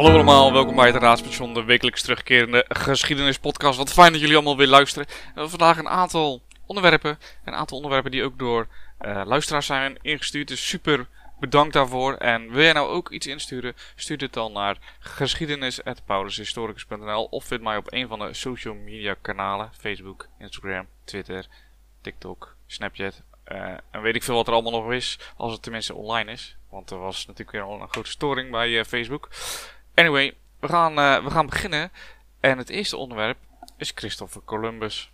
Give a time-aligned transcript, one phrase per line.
[0.00, 3.78] Hallo allemaal, welkom bij het Raadspension, de wekelijks terugkerende geschiedenispodcast.
[3.78, 5.08] Wat fijn dat jullie allemaal weer luisteren.
[5.08, 8.68] We hebben vandaag een aantal onderwerpen, een aantal onderwerpen die ook door
[9.00, 10.48] uh, luisteraars zijn ingestuurd.
[10.48, 11.06] Dus super
[11.40, 12.14] bedankt daarvoor.
[12.14, 17.76] En wil jij nou ook iets insturen, stuur dit dan naar geschiedenis.paulushistoricus.nl of vind mij
[17.76, 21.46] op een van de social media kanalen, Facebook, Instagram, Twitter,
[22.00, 23.22] TikTok, Snapchat.
[23.52, 26.56] Uh, en weet ik veel wat er allemaal nog is, als het tenminste online is.
[26.70, 29.28] Want er was natuurlijk weer al een grote storing bij uh, Facebook.
[29.94, 31.92] Anyway, we gaan, uh, we gaan beginnen.
[32.40, 33.38] En het eerste onderwerp
[33.76, 35.12] is Christopher Columbus.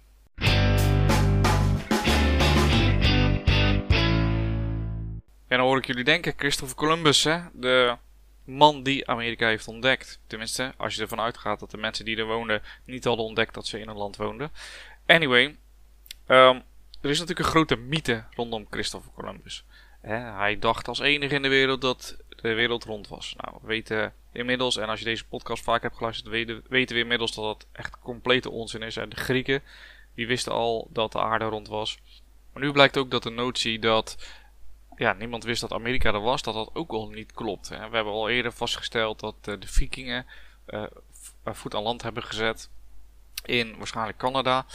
[5.49, 7.41] En dan hoor ik jullie denken, Christopher Columbus, hè?
[7.53, 7.97] de
[8.45, 10.21] man die Amerika heeft ontdekt.
[10.27, 13.67] Tenminste, als je ervan uitgaat dat de mensen die er woonden niet hadden ontdekt dat
[13.67, 14.51] ze in een land woonden.
[15.07, 15.45] Anyway,
[16.27, 16.63] um,
[17.01, 19.65] er is natuurlijk een grote mythe rondom Christopher Columbus.
[20.15, 23.35] Hij dacht als enige in de wereld dat de wereld rond was.
[23.37, 27.35] Nou, we weten inmiddels, en als je deze podcast vaak hebt geluisterd, weten, we inmiddels
[27.35, 28.97] dat dat echt complete onzin is.
[28.97, 29.63] En de Grieken,
[30.15, 31.99] die wisten al dat de aarde rond was.
[32.53, 34.17] Maar nu blijkt ook dat de notie dat
[34.97, 37.69] ja, niemand wist dat Amerika er was, dat dat ook al niet klopt.
[37.69, 40.27] We hebben al eerder vastgesteld dat eh, de vikingen
[40.69, 40.85] uh,
[41.45, 42.71] voet aan land hebben gezet
[43.45, 44.67] in waarschijnlijk Canada.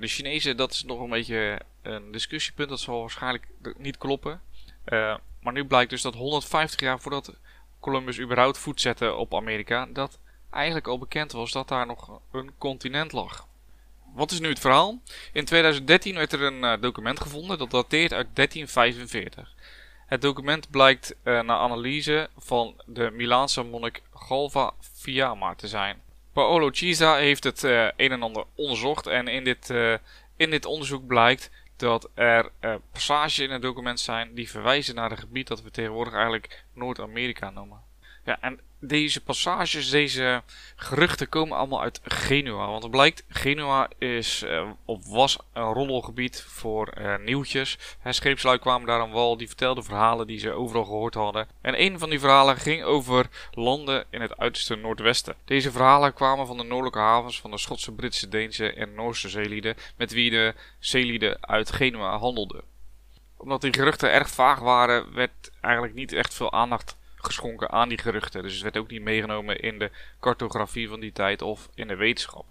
[0.00, 2.68] De Chinezen, dat is nog een beetje een discussiepunt.
[2.68, 4.40] Dat zal waarschijnlijk niet kloppen.
[4.86, 7.34] Uh, maar nu blijkt dus dat 150 jaar voordat
[7.80, 10.18] Columbus überhaupt voet zette op Amerika, dat
[10.50, 13.46] eigenlijk al bekend was dat daar nog een continent lag.
[14.14, 15.00] Wat is nu het verhaal?
[15.32, 19.54] In 2013 werd er een uh, document gevonden dat dateert uit 1345.
[20.06, 26.02] Het document blijkt uh, na analyse van de Milaanse monnik Galva Fiamma te zijn.
[26.32, 29.70] Paolo Cisa heeft het een en ander onderzocht en in dit,
[30.36, 31.50] in dit onderzoek blijkt
[31.82, 35.70] dat er uh, passages in het document zijn die verwijzen naar een gebied dat we
[35.70, 37.80] tegenwoordig eigenlijk Noord-Amerika noemen.
[38.24, 40.42] Ja, en deze passages, deze
[40.76, 42.66] geruchten komen allemaal uit Genua.
[42.66, 47.78] Want het blijkt, Genua is, uh, of was een roddelgebied voor uh, nieuwtjes.
[47.98, 51.48] Hè, scheepslui kwamen daar aan wal, die vertelden verhalen die ze overal gehoord hadden.
[51.60, 55.34] En een van die verhalen ging over landen in het uiterste noordwesten.
[55.44, 59.76] Deze verhalen kwamen van de noordelijke havens van de Schotse, Britse, Deense en Noorse zeelieden,
[59.96, 62.62] met wie de zeelieden uit Genua handelden.
[63.36, 67.98] Omdat die geruchten erg vaag waren, werd eigenlijk niet echt veel aandacht geschonken aan die
[67.98, 68.42] geruchten.
[68.42, 69.90] Dus het werd ook niet meegenomen in de
[70.20, 72.44] cartografie van die tijd of in de wetenschap.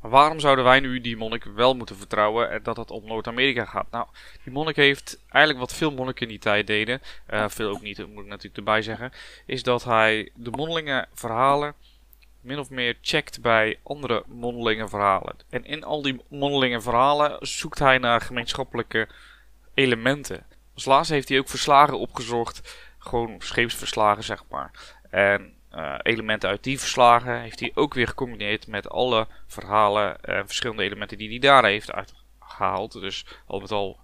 [0.00, 3.64] Maar waarom zouden wij nu die monnik wel moeten vertrouwen en dat het om Noord-Amerika
[3.64, 3.90] gaat?
[3.90, 4.06] Nou,
[4.42, 7.98] die monnik heeft eigenlijk wat veel monniken in die tijd deden, uh, veel ook niet,
[7.98, 9.12] moet ik natuurlijk erbij zeggen,
[9.46, 11.74] is dat hij de mondelinge verhalen
[12.46, 15.36] min of meer checkt bij andere mondelinge verhalen.
[15.50, 19.08] En in al die mondelinge verhalen zoekt hij naar gemeenschappelijke
[19.74, 20.46] elementen.
[20.74, 22.76] Als laatste heeft hij ook verslagen opgezocht
[23.06, 24.94] gewoon scheepsverslagen, zeg maar.
[25.10, 30.46] En uh, elementen uit die verslagen heeft hij ook weer gecombineerd met alle verhalen en
[30.46, 32.92] verschillende elementen die hij daar heeft uitgehaald.
[32.92, 33.98] Dus al met al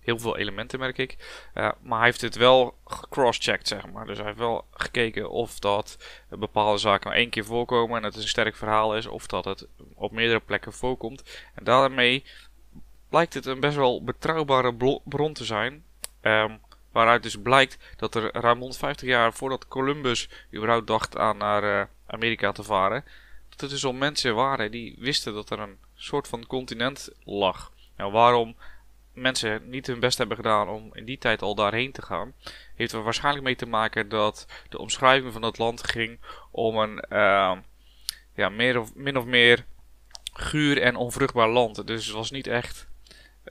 [0.00, 1.16] heel veel elementen, merk ik.
[1.54, 4.06] Uh, maar hij heeft het wel gecross-checked, zeg maar.
[4.06, 8.28] Dus hij heeft wel gekeken of dat bepaalde zaken één keer voorkomen en het een
[8.28, 11.42] sterk verhaal is, of dat het op meerdere plekken voorkomt.
[11.54, 12.24] En daarmee
[13.08, 15.84] blijkt het een best wel betrouwbare bron te zijn.
[16.22, 16.60] Um,
[16.96, 21.84] Waaruit dus blijkt dat er ruim 150 jaar voordat Columbus überhaupt dacht aan naar uh,
[22.06, 23.04] Amerika te varen,
[23.48, 27.72] dat er dus al mensen waren die wisten dat er een soort van continent lag.
[27.96, 28.56] Nou, waarom
[29.12, 32.34] mensen niet hun best hebben gedaan om in die tijd al daarheen te gaan,
[32.74, 36.18] heeft er waarschijnlijk mee te maken dat de omschrijving van het land ging
[36.50, 37.56] om een uh,
[38.34, 39.64] ja, meer of, min of meer
[40.32, 41.86] guur en onvruchtbaar land.
[41.86, 42.88] Dus het was niet echt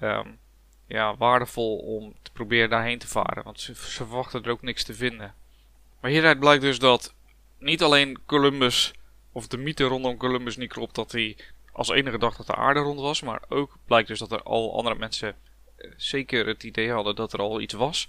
[0.01, 0.39] um,
[0.88, 3.44] ja, waardevol om te proberen daarheen te varen.
[3.44, 5.34] Want ze, ze verwachten er ook niks te vinden.
[6.00, 7.13] Maar hieruit blijkt dus dat
[7.57, 8.94] niet alleen Columbus,
[9.31, 11.38] of de mythe rondom Columbus niet klopt dat hij
[11.72, 13.22] als enige dacht dat de aarde rond was.
[13.22, 15.35] Maar ook blijkt dus dat er al andere mensen
[15.75, 18.07] eh, zeker het idee hadden dat er al iets was.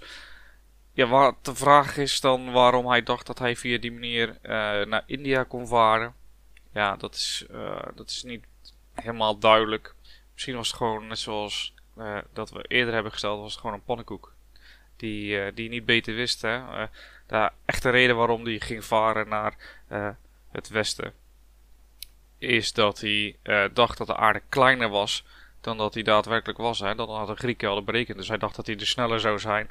[0.93, 4.39] Ja, wat de vraag is dan waarom hij dacht dat hij via die manier uh,
[4.85, 6.13] naar India kon varen.
[6.73, 8.45] Ja, dat is, uh, dat is niet
[8.93, 9.95] helemaal duidelijk.
[10.33, 13.83] Misschien was het gewoon net zoals uh, dat we eerder hebben gesteld, was gewoon een
[13.83, 14.33] pannenkoek.
[14.95, 16.41] Die, uh, die niet beter wist.
[16.41, 16.57] Hè?
[16.57, 16.83] Uh,
[17.27, 19.55] de echte reden waarom hij ging varen naar
[20.51, 21.13] het westen.
[22.37, 23.35] Is dat hij
[23.73, 25.25] dacht dat de aarde kleiner was
[25.61, 26.79] dan dat hij daadwerkelijk was.
[26.79, 26.95] Hè?
[26.95, 28.17] Dan had de Grieken al berekend.
[28.17, 29.69] Dus hij dacht dat hij er sneller zou zijn.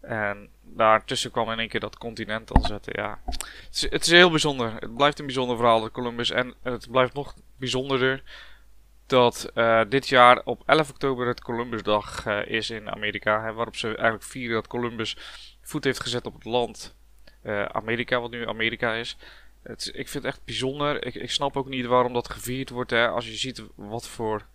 [0.00, 2.92] En daartussen kwam in één keer dat continent dan zetten.
[2.96, 3.20] Ja.
[3.24, 4.74] Het is, het is heel bijzonder.
[4.78, 6.30] Het blijft een bijzonder verhaal, de Columbus.
[6.30, 8.22] En het blijft nog bijzonderder
[9.10, 13.42] dat uh, dit jaar op 11 oktober het Columbusdag uh, is in Amerika.
[13.42, 15.16] Hè, waarop ze eigenlijk vieren dat Columbus
[15.62, 16.96] voet heeft gezet op het land
[17.42, 19.16] uh, Amerika, wat nu Amerika is.
[19.62, 21.06] het, ik vind het echt bijzonder.
[21.06, 22.90] Ik, ik snap ook niet waarom dat gevierd wordt.
[22.90, 23.08] Hè.
[23.08, 24.46] Als je ziet wat voor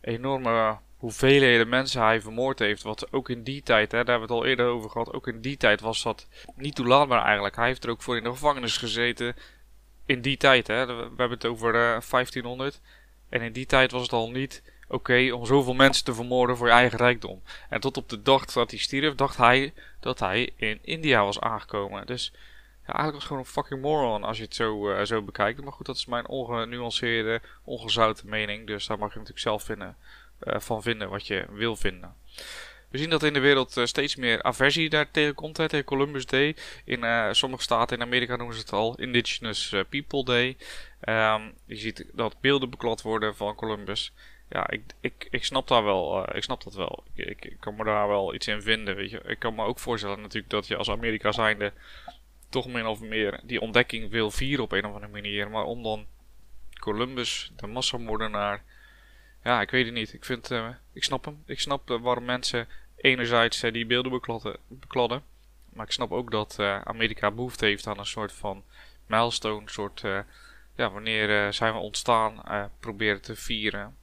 [0.00, 2.82] enorme hoeveelheden mensen hij vermoord heeft.
[2.82, 5.12] Wat ook in die tijd, hè, daar hebben we het al eerder over gehad.
[5.12, 7.56] Ook in die tijd was dat niet toelaatbaar eigenlijk.
[7.56, 9.34] Hij heeft er ook voor in de gevangenis gezeten.
[10.06, 10.86] In die tijd, hè.
[10.86, 12.80] We hebben het over 1500.
[13.32, 16.66] En in die tijd was het al niet oké om zoveel mensen te vermoorden voor
[16.66, 17.42] je eigen rijkdom.
[17.68, 21.40] En tot op de dag dat hij stierf, dacht hij dat hij in India was
[21.40, 22.06] aangekomen.
[22.06, 22.32] Dus
[22.86, 25.62] ja, eigenlijk was het gewoon een fucking moron als je het zo, uh, zo bekijkt.
[25.62, 28.66] Maar goed, dat is mijn ongenuanceerde, ongezouten mening.
[28.66, 29.96] Dus daar mag je natuurlijk zelf vinden,
[30.42, 32.14] uh, van vinden wat je wil vinden.
[32.88, 36.26] We zien dat in de wereld uh, steeds meer aversie daar tegenkomt, hè, tegen Columbus
[36.26, 36.56] Day.
[36.84, 40.56] In sommige staten in Amerika noemen ze het al Indigenous People Day.
[41.08, 44.12] Um, je ziet dat beelden beklad worden van Columbus
[44.52, 47.04] ja, ik, ik, ik snap daar wel, uh, ik snap dat wel.
[47.14, 49.20] Ik, ik, ik, kan me daar wel iets in vinden, weet je.
[49.26, 51.72] Ik kan me ook voorstellen natuurlijk dat je als Amerika zijnde
[52.48, 55.50] toch min of meer die ontdekking wil vieren op een of andere manier.
[55.50, 56.06] Maar om dan
[56.80, 58.62] Columbus, de massamoordenaar,
[59.44, 60.12] ja, ik weet het niet.
[60.12, 61.42] Ik vind, uh, ik snap hem.
[61.46, 65.22] Ik snap waarom mensen enerzijds die beelden bekladden, bekladden.
[65.72, 68.64] Maar ik snap ook dat Amerika behoefte heeft aan een soort van
[69.06, 70.02] milestone, soort,
[70.76, 72.42] ja, wanneer zijn we ontstaan,
[72.80, 73.96] proberen te vieren.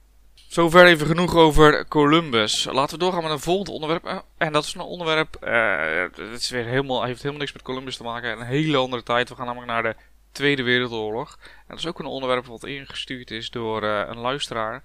[0.50, 2.64] Zover even genoeg over Columbus.
[2.64, 4.04] Laten we doorgaan met een volgend onderwerp.
[4.04, 5.36] Eh, en dat is een onderwerp.
[5.44, 8.30] Uh, het is weer helemaal, heeft helemaal niks met Columbus te maken.
[8.30, 9.28] Een hele andere tijd.
[9.28, 9.96] We gaan namelijk naar de
[10.32, 11.38] Tweede Wereldoorlog.
[11.42, 14.82] En dat is ook een onderwerp wat ingestuurd is door een luisteraar.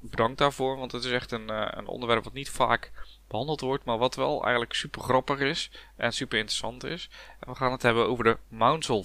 [0.00, 2.90] Bedankt daarvoor, want het is echt een, een onderwerp wat niet vaak
[3.28, 7.10] behandeld wordt, maar wat wel eigenlijk super grappig is en super interessant is.
[7.40, 9.02] En we gaan het hebben over de Mounsel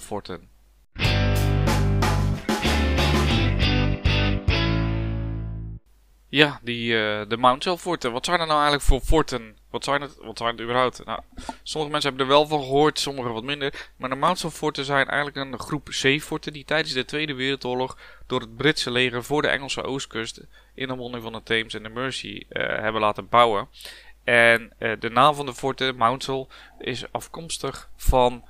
[6.34, 8.12] Ja, die, uh, de Mount forten.
[8.12, 9.56] Wat zijn er nou eigenlijk voor forten?
[9.70, 11.04] Wat zijn het, wat zijn het überhaupt?
[11.04, 11.20] Nou,
[11.62, 13.90] sommige mensen hebben er wel van gehoord, sommige wat minder.
[13.96, 18.40] Maar de Mount forten zijn eigenlijk een groep zeeforten die tijdens de Tweede Wereldoorlog door
[18.40, 20.40] het Britse leger voor de Engelse oostkust
[20.74, 23.68] in de monding van de Thames en de Mersey uh, hebben laten bouwen.
[24.24, 26.48] En uh, de naam van de forten, Mounsel,
[26.78, 28.44] is afkomstig van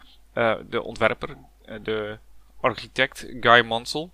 [0.69, 1.37] de ontwerper,
[1.82, 2.19] de
[2.60, 4.10] architect Guy Mansell.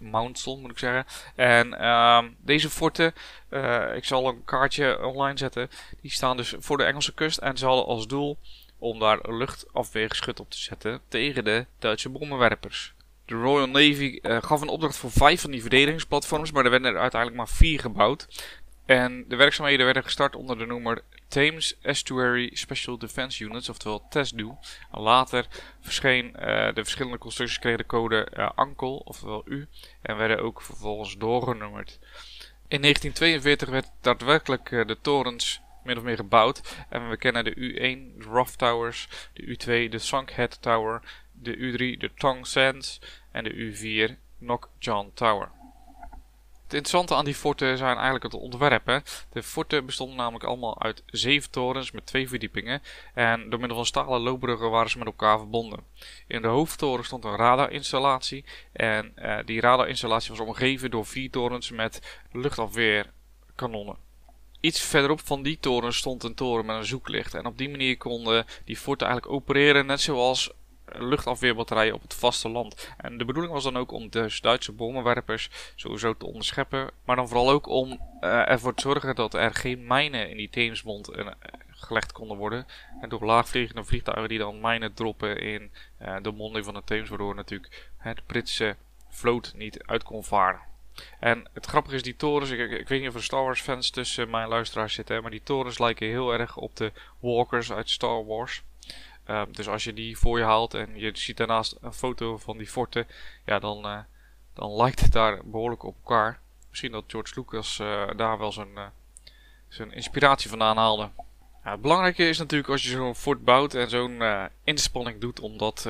[0.00, 1.06] Mounsel moet ik zeggen.
[1.34, 3.14] En uh, deze forten,
[3.50, 7.56] uh, ik zal een kaartje online zetten, die staan dus voor de Engelse kust en
[7.56, 8.38] ze hadden als doel
[8.78, 12.92] om daar luchtafweergeschut op te zetten tegen de Duitse bommenwerpers.
[13.24, 16.94] De Royal Navy uh, gaf een opdracht voor vijf van die verdedigingsplatforms, maar er werden
[16.94, 18.28] er uiteindelijk maar vier gebouwd.
[18.86, 24.56] En de werkzaamheden werden gestart onder de noemer Thames Estuary Special Defense Units, oftewel TESDU.
[24.90, 25.46] Later
[25.80, 26.34] verscheen uh,
[26.74, 29.68] de verschillende constructies kregen de code uh, ANKEL, oftewel U,
[30.02, 31.98] en werden ook vervolgens doorgenummerd.
[32.68, 36.76] In 1942 werd daadwerkelijk uh, de torens min of meer gebouwd.
[36.88, 41.02] En we kennen de U1, de Rough Towers, de U2, de Sunkhead Tower,
[41.32, 43.00] de U3, de Tong Sands
[43.32, 45.50] en de U4, Knock John Tower.
[46.68, 49.02] Het interessante aan die forten zijn eigenlijk het ontwerpen.
[49.32, 52.82] De forten bestonden namelijk allemaal uit zeven torens met twee verdiepingen.
[53.14, 55.84] En door middel van stalen loopbruggen waren ze met elkaar verbonden.
[56.26, 58.44] In de hoofdtoren stond een radarinstallatie.
[58.72, 63.96] En uh, die radarinstallatie was omgeven door vier torens met luchtafweerkanonnen.
[64.60, 67.34] Iets verderop van die toren stond een toren met een zoeklicht.
[67.34, 70.50] En op die manier konden die forten eigenlijk opereren net zoals
[70.92, 72.92] luchtafweerbatterijen op het vasteland.
[72.96, 76.90] En de bedoeling was dan ook om dus Duitse bommenwerpers sowieso te onderscheppen.
[77.04, 80.50] Maar dan vooral ook om uh, ervoor te zorgen dat er geen mijnen in die
[80.50, 81.26] Theemsmond uh,
[81.70, 82.66] gelegd konden worden.
[83.00, 85.70] En door laagvliegende vliegtuigen die dan mijnen droppen in
[86.02, 87.08] uh, de monding van de Theems.
[87.08, 88.76] Waardoor natuurlijk de Britse
[89.08, 90.60] vloot niet uit kon varen.
[91.20, 93.90] En het grappige is, die torens, ik, ik, weet niet of er Star Wars fans
[93.90, 98.26] tussen mijn luisteraars zitten, maar die torens lijken heel erg op de Walkers uit Star
[98.26, 98.62] Wars.
[99.30, 102.58] Uh, dus als je die voor je haalt en je ziet daarnaast een foto van
[102.58, 103.06] die forten,
[103.44, 103.98] ja, dan, uh,
[104.54, 106.40] dan lijkt het daar behoorlijk op elkaar.
[106.68, 108.68] Misschien dat George Lucas uh, daar wel zijn,
[109.68, 111.10] zijn inspiratie vandaan haalde.
[111.64, 114.22] Ja, het belangrijke is natuurlijk als je zo'n fort bouwt en zo'n
[114.64, 115.86] inspanning doet om dat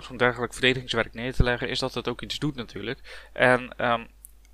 [0.00, 3.28] zo'n dergelijk verdedigingswerk neer te leggen, is dat het ook iets doet natuurlijk.
[3.32, 4.08] En um,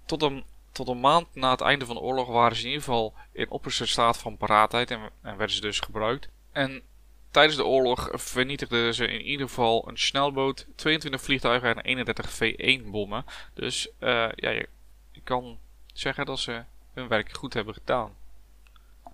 [0.07, 2.85] tot een tot een maand na het einde van de oorlog waren ze in ieder
[2.85, 6.29] geval in opperste staat van paraatheid en, en werden ze dus gebruikt.
[6.53, 6.83] En
[7.31, 13.25] Tijdens de oorlog vernietigden ze in ieder geval een snelboot, 22 vliegtuigen en 31 V1-bommen.
[13.55, 14.69] Dus uh, ja, je,
[15.13, 15.59] je, kan
[15.93, 16.63] zeggen dat ze
[16.95, 18.15] hun werk goed hebben gedaan.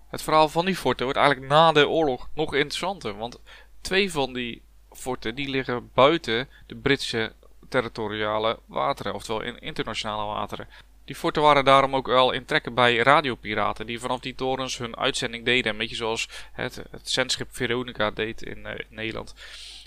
[0.07, 3.17] Het verhaal van die forten wordt eigenlijk na de oorlog nog interessanter.
[3.17, 3.39] Want
[3.81, 7.33] twee van die forten die liggen buiten de Britse
[7.69, 10.67] territoriale wateren, oftewel in internationale wateren.
[11.05, 14.97] Die forten waren daarom ook wel in trekken bij radiopiraten die vanaf die torens hun
[14.97, 15.71] uitzending deden.
[15.71, 19.33] Een beetje zoals het, het zendschip Veronica deed in, uh, Nederland.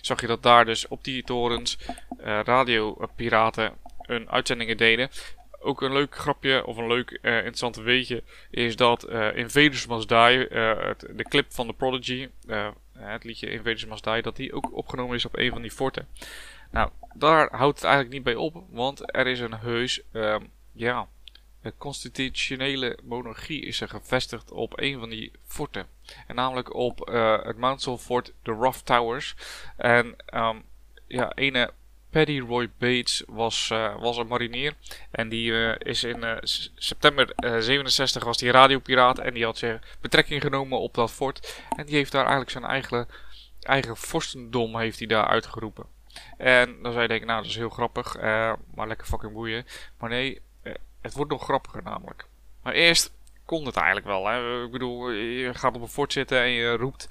[0.01, 1.79] Zag je dat daar dus op die torens
[2.21, 3.73] uh, radiopiraten
[4.03, 5.11] hun uitzendingen deden.
[5.61, 10.49] Ook een leuk grapje of een leuk uh, interessant weetje is dat Invaders Must Die,
[10.49, 12.29] de clip van The Prodigy,
[12.93, 16.09] het liedje Invaders Must Die, dat die ook opgenomen is op een van die forten.
[16.71, 20.43] Nou, daar houdt het eigenlijk niet bij op, want er is een heus, ehm,
[20.79, 21.09] ja,
[21.63, 25.87] de constitutionele monarchie is er gevestigd op een van die forten.
[26.27, 29.35] En namelijk op uh, het Mountzel Fort, de Rough Towers.
[29.77, 30.65] En um,
[31.07, 31.73] ja, ene
[32.11, 34.75] Paddy Roy Bates was, uh, was een marinier.
[35.11, 36.41] En die uh, is in
[36.75, 37.33] september
[37.63, 39.19] 67 was die radiopiraat.
[39.19, 41.63] En die had zich betrekking genomen op dat fort.
[41.77, 43.09] En die heeft daar eigenlijk zijn eigen,
[43.61, 45.87] eigen vorstendom heeft hij daar uitgeroepen.
[46.37, 48.17] En dan zou je denken, nou dat is heel grappig,
[48.75, 49.67] maar lekker fucking boeien.
[49.99, 50.41] Maar nee,
[51.01, 52.29] het wordt nog grappiger namelijk.
[52.63, 53.13] Maar eerst
[53.45, 54.27] kon het eigenlijk wel.
[54.27, 54.65] Hè?
[54.65, 57.09] Ik bedoel, je gaat op een fort zitten en je roept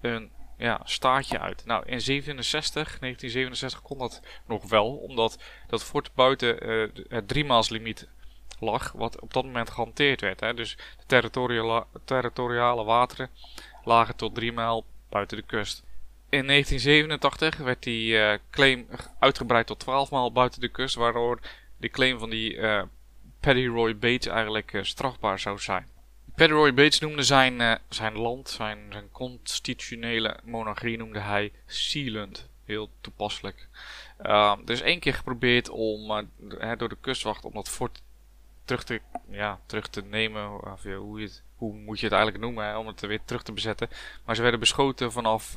[0.00, 1.64] een ja, staartje uit.
[1.66, 8.08] Nou, in 67, 1967 kon dat nog wel, omdat dat fort buiten uh, het driemaalslimiet
[8.58, 10.40] lag, wat op dat moment gehanteerd werd.
[10.40, 10.54] Hè?
[10.54, 11.24] Dus de
[12.04, 13.30] territoriale, wateren
[13.84, 15.82] lagen tot drie mijl buiten de kust.
[16.30, 18.88] In 1987 werd die uh, claim
[19.18, 21.40] uitgebreid tot 12 mijl buiten de kust, waardoor
[21.78, 22.82] de claim van die uh,
[23.40, 25.86] Paddy Roy Bates eigenlijk uh, strafbaar zou zijn.
[26.34, 32.48] Paddy Roy Bates noemde zijn, uh, zijn land, zijn, zijn constitutionele monarchie, noemde hij Sealand.
[32.64, 33.68] Heel toepasselijk.
[34.22, 36.28] Uh, er is één keer geprobeerd om
[36.78, 38.02] door de kustwacht om dat fort
[38.64, 40.72] terug te, ja, terug te nemen.
[40.72, 42.78] Of, hoe, het, hoe, moet je het eigenlijk noemen?
[42.78, 43.88] Om het weer terug te bezetten.
[44.24, 45.54] Maar ze werden beschoten vanaf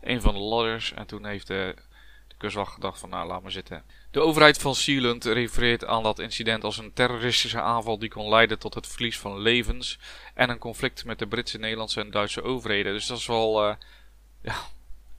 [0.00, 0.92] een van de ladders.
[0.92, 1.74] En toen heeft de,
[2.34, 3.82] de kustwacht gedacht van nou laat maar zitten.
[4.10, 8.58] De overheid van Sealand refereert aan dat incident als een terroristische aanval die kon leiden
[8.58, 9.98] tot het verlies van levens
[10.34, 12.92] en een conflict met de Britse, Nederlandse en Duitse overheden.
[12.92, 13.74] Dus dat is wel, uh,
[14.42, 14.54] ja,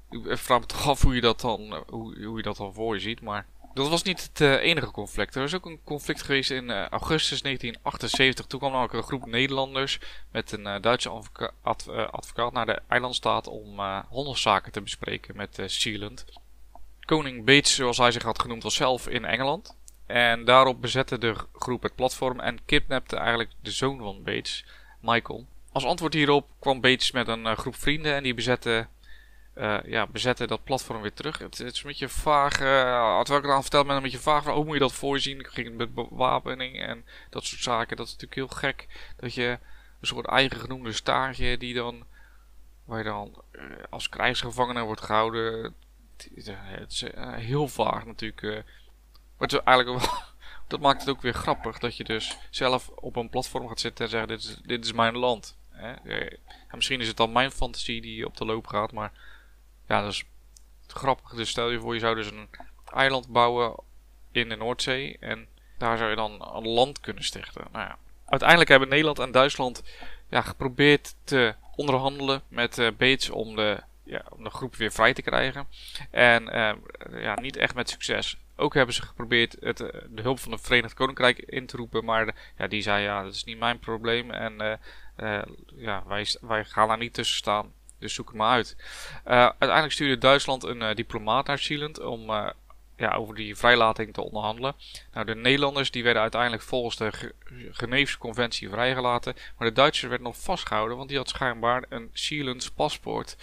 [0.10, 2.74] ik vraag me toch af hoe je dat dan, eh, hoe, hoe je dat dan
[2.74, 5.36] voor je ziet, maar dat was niet het uh, enige conflict.
[5.36, 8.46] Er is ook een conflict geweest in augustus 1978.
[8.46, 10.00] Toen kwam namelijk een groep Nederlanders
[10.32, 13.80] met een Duitse advoca adv advocaat naar de eilandstaat om
[14.10, 16.26] handelszaken te bespreken met Sealand.
[17.06, 19.78] Koning Bates, zoals hij zich had genoemd, was zelf in Engeland.
[20.06, 24.66] En daarop bezette de groep het platform en kidnapte eigenlijk de zoon van Bates,
[25.02, 25.46] Michael.
[25.72, 28.88] Als antwoord hierop kwam Bates met een uh, groep vrienden en die bezette,
[29.58, 31.38] uh, ja, bezette dat platform weer terug.
[31.38, 34.44] Het, is een beetje vaag, uh, terwijl ik het aan verteld ben, een beetje vaag
[34.44, 35.40] van hoe moet je dat voorzien.
[35.40, 37.98] Ik ging met bewapening en dat soort zaken.
[37.98, 39.60] Dat is natuurlijk heel gek dat je
[40.02, 42.04] een soort eigen genoemde staartje die dan,
[42.86, 43.44] waar je dan
[43.90, 45.76] als krijgsgevangene wordt gehouden
[46.18, 48.42] het is uh, heel vaag natuurlijk.
[48.42, 48.60] Uh,
[49.38, 50.06] maar eigenlijk
[50.68, 54.06] dat maakt het ook weer grappig dat je dus zelf op een platform gaat zitten
[54.06, 55.58] en zeggen: Dit is, dit is mijn land.
[55.70, 55.94] Hè?
[56.72, 59.12] Misschien is het dan mijn fantasie die op de loop gaat, maar
[59.88, 60.24] ja, dat is
[60.88, 61.34] grappig.
[61.34, 62.50] Dus stel je voor, je zou dus een
[62.94, 63.76] eiland bouwen
[64.32, 67.68] in de Noordzee en daar zou je dan een land kunnen stichten.
[67.72, 67.98] Nou ja.
[68.26, 69.84] Uiteindelijk hebben Nederland en Duitsland
[70.30, 75.14] ja, geprobeerd te onderhandelen met uh, Bates om de ja, om de groep weer vrij
[75.14, 75.68] te krijgen.
[76.12, 76.72] En uh,
[77.22, 78.38] ja, niet echt met succes.
[78.56, 82.06] Ook hebben ze geprobeerd het, eh, de hulp van het Verenigd Koninkrijk in te roepen.
[82.06, 84.32] Maar ja, die zei ja, dat is niet mijn probleem.
[84.32, 84.80] En
[85.18, 85.42] uh,
[85.76, 87.74] ja, wij, wij gaan daar niet tussen staan.
[88.00, 88.76] Dus zoek het maar uit.
[89.24, 92.30] uiteindelijk stuurde Duitsland een diplomaat naar Zeeland om
[92.98, 94.76] ja, over die vrijlating te onderhandelen.
[95.14, 97.34] Nou, de Nederlanders die werden uiteindelijk volgens de
[97.72, 99.36] Geneefse conventie vrijgelaten.
[99.58, 103.38] Maar de Duitsers werden nog vastgehouden, want die had schijnbaar een Zeelands paspoort.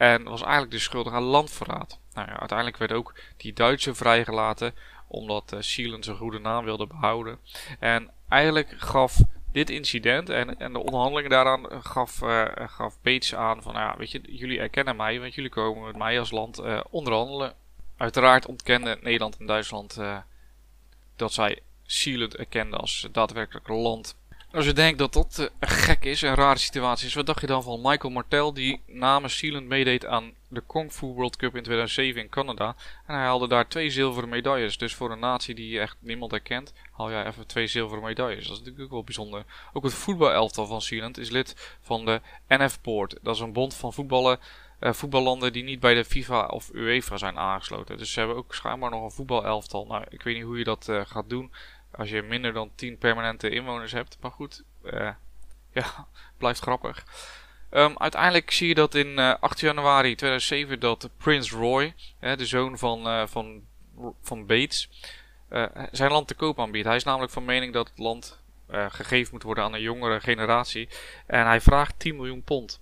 [0.00, 1.98] En was eigenlijk dus schuldig aan landverraad.
[2.14, 4.74] Nou ja, uiteindelijk werd ook die Duitse vrijgelaten.
[5.06, 5.60] Omdat uh,
[6.00, 7.38] zijn goede naam wilde behouden.
[7.78, 9.18] En eigenlijk gaf
[9.52, 14.10] dit incident en, en de onderhandelingen daaraan gaf, uh, gaf Bates aan van ja, weet
[14.10, 17.54] je, jullie erkennen mij, want jullie komen met mij als land onderhandelen.
[17.96, 20.00] Uiteraard ontkenden Nederland en Duitsland
[21.16, 24.16] dat zij Sealand erkenden als daadwerkelijk land.
[24.52, 27.46] Als je denkt dat dat uh, gek is, een rare situatie is, wat dacht je
[27.46, 31.62] dan van Michael Martel, die namens Sealand meedeed aan de Kung Fu World Cup in
[31.62, 32.74] 2007 in Canada.
[33.06, 34.78] En hij haalde daar twee zilveren medailles.
[34.78, 38.42] Dus voor een natie die echt niemand herkent, haal jij even twee zilveren medailles.
[38.42, 39.44] Dat is natuurlijk ook wel bijzonder.
[39.72, 43.18] Ook het voetbalelftal van Sealand is lid van de NF-board.
[43.22, 44.38] Dat is een bond van voetballen,
[44.80, 47.98] uh, voetballanden die niet bij de FIFA of UEFA zijn aangesloten.
[47.98, 49.86] Dus ze hebben ook schijnbaar nog een voetbalelftal.
[49.86, 51.50] Nou, ik weet niet hoe je dat uh, gaat doen
[51.92, 54.16] als je minder dan 10 permanente inwoners hebt.
[54.20, 55.10] Maar goed, uh,
[55.72, 56.06] ja,
[56.38, 57.04] blijft grappig.
[57.70, 62.46] Um, uiteindelijk zie je dat in uh, 8 januari 2007 dat Prince Roy, hè, de
[62.46, 63.62] zoon van, uh, van,
[64.22, 64.88] van Bates,
[65.90, 66.86] zijn land te koop aanbiedt.
[66.86, 70.88] Hij is namelijk van mening dat het land gegeven moet worden aan een jongere generatie.
[71.26, 72.80] En hij vraagt 10 miljoen pond.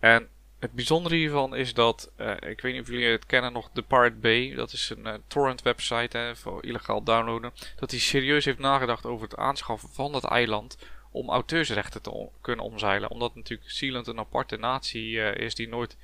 [0.00, 0.28] En
[0.64, 3.82] Het bijzondere hiervan is dat, eh, ik weet niet of jullie het kennen nog, de
[3.82, 4.54] Pirate Bay.
[4.54, 7.52] Dat is een torrent website hè, voor illegaal downloaden.
[7.76, 10.78] Dat hij serieus heeft nagedacht over het aanschaffen van dat eiland
[11.10, 13.10] om auteursrechten te kunnen omzeilen.
[13.10, 15.96] Omdat natuurlijk Sealand een aparte natie is die nooit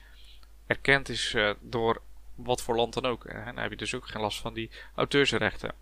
[0.67, 2.02] erkend is door
[2.35, 3.25] wat voor land dan ook.
[3.25, 5.75] En dan heb je dus ook geen last van die auteursrechten.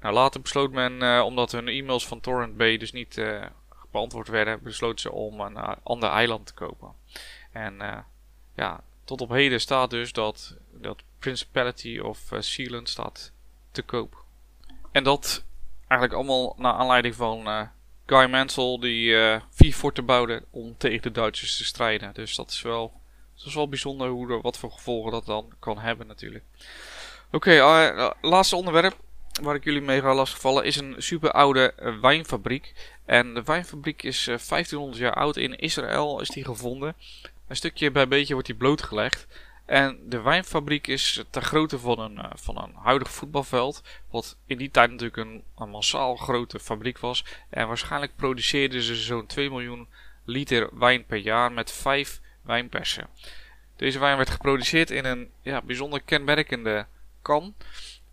[0.00, 3.44] Nou, later besloot men, uh, omdat hun e-mails van Torrent Bay dus niet uh,
[3.96, 6.92] beantwoord werden, besloot ze om een uh, ander eiland te kopen.
[7.52, 8.04] En
[8.54, 13.32] ja, tot op heden staat dus dat, dat Principality of Sealand staat
[13.70, 14.24] te koop.
[14.92, 15.44] En dat
[15.88, 17.68] eigenlijk allemaal naar aanleiding van
[18.06, 19.16] Guy Mansell die
[19.50, 22.14] vier forten bouwde om tegen de Duitsers te strijden.
[22.14, 22.92] Dus dat is wel
[23.36, 26.44] het is wel bijzonder hoe, wat voor gevolgen dat dan kan hebben natuurlijk.
[27.30, 28.96] Oké, uh, laatste onderwerp
[29.42, 32.72] waar ik jullie mee ga lastigvallen is een super oude uh, wijnfabriek.
[33.04, 35.36] En de wijnfabriek is 1500 jaar oud.
[35.36, 36.94] In Israël is die gevonden.
[37.48, 39.26] Een stukje bij beetje wordt die blootgelegd.
[39.64, 43.82] En de wijnfabriek is ter grootte van een, van een huidig voetbalveld.
[44.10, 47.24] Wat in die tijd natuurlijk een, een massaal grote fabriek was.
[47.50, 49.88] En waarschijnlijk produceerden ze zo'n 2 miljoen
[50.24, 53.08] liter wijn per jaar met 5 wijnpersen.
[53.76, 56.86] Deze wijn werd geproduceerd in een ja, bijzonder kenmerkende
[57.22, 57.54] kan.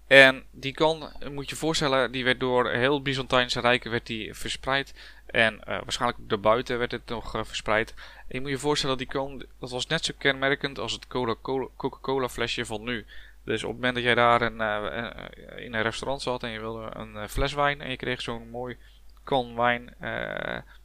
[0.08, 4.94] En die kan, moet je voorstellen, die werd door heel Byzantijnse Rijk werd die verspreid.
[5.26, 7.94] En uh, waarschijnlijk ook daarbuiten werd het nog uh, verspreid.
[8.18, 12.30] En je moet je voorstellen, die kan, dat was net zo kenmerkend als het Coca-Cola
[12.30, 13.06] flesje van nu.
[13.44, 16.60] Dus op het moment dat jij daar een, uh, in een restaurant zat en je
[16.60, 18.78] wilde een fles wijn en je kreeg zo'n mooi
[19.24, 19.96] kan wijn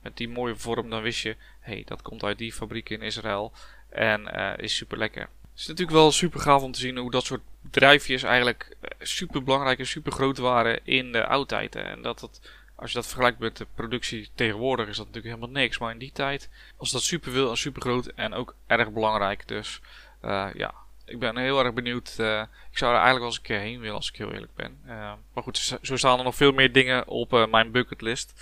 [0.02, 3.52] met die mooie vorm, dan wist je, hey, dat komt uit die fabriek in Israël
[3.88, 5.28] en is super lekker.
[5.58, 8.90] Het is natuurlijk wel super gaaf om te zien hoe dat soort bedrijfjes eigenlijk eh,
[9.00, 11.76] super belangrijk en super groot waren in de oudheid.
[11.76, 12.40] En dat dat,
[12.74, 15.78] als je dat vergelijkt met de productie tegenwoordig, is dat natuurlijk helemaal niks.
[15.78, 19.48] Maar in die tijd was dat super veel en super groot en ook erg belangrijk.
[19.48, 19.80] Dus
[20.24, 22.16] uh, ja, ik ben heel erg benieuwd.
[22.20, 24.54] Uh, ik zou er eigenlijk wel eens een keer heen willen, als ik heel eerlijk
[24.54, 24.80] ben.
[25.32, 28.32] Maar goed, zo staan er nog veel meer dingen op mijn bucketlist.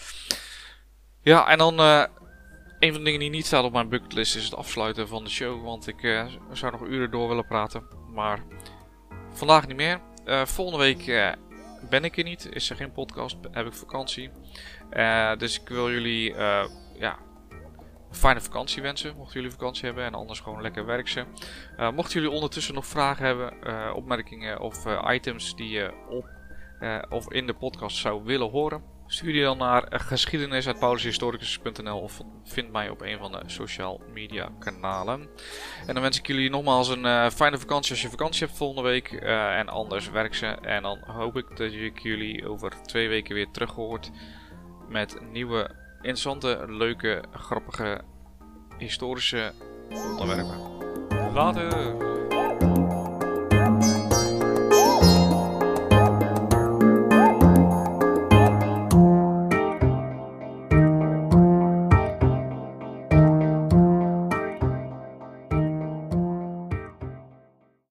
[1.23, 2.09] Ja, en dan
[2.79, 5.31] een van de dingen die niet staat op mijn bucketlist is het afsluiten van de
[5.31, 5.65] show.
[5.65, 7.83] Want ik uh, zou nog uren door willen praten.
[8.13, 8.43] Maar
[9.31, 10.01] vandaag niet meer.
[10.27, 11.33] Uh, volgende week uh,
[11.91, 12.49] ben ik er niet.
[12.51, 13.37] Is er geen podcast.
[13.51, 14.31] Heb ik vakantie.
[15.39, 16.35] dus ik wil jullie
[16.99, 17.19] ja,
[18.09, 19.17] een fijne vakantie wensen.
[19.17, 20.05] Mochten jullie vakantie hebben.
[20.05, 21.27] En anders gewoon lekker werksen.
[21.95, 23.95] mochten jullie ondertussen nog vragen hebben.
[23.95, 26.29] opmerkingen of items die je op
[27.09, 28.96] of in de podcast zou willen horen.
[29.07, 35.29] Stuur je dan naar geschiedenis.paulushistoricus.nl of vind mij op een van de social media kanalen.
[35.87, 38.89] En dan wens ik jullie nogmaals een uh, fijne vakantie als je vakantie hebt volgende
[38.89, 39.13] week.
[39.13, 40.47] Uh, en anders werk ze.
[40.47, 44.11] En dan hoop ik dat ik jullie over twee weken weer terug hoort
[44.89, 48.01] met nieuwe, interessante, leuke, grappige,
[48.79, 49.53] historische
[50.19, 50.75] onderwerpen.
[51.33, 52.16] Later!